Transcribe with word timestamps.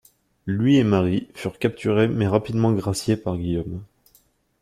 Lui 0.47 0.77
et 0.77 0.83
Marie 0.83 1.27
furent 1.35 1.59
capturés 1.59 2.07
mais 2.07 2.25
rapidement 2.27 2.73
graciés 2.73 3.17
par 3.17 3.37
Guillaume. 3.37 3.83